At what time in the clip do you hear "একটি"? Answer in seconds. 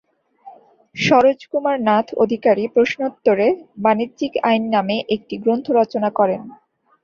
5.15-5.35